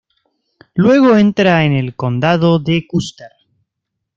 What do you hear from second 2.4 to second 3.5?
de Custer.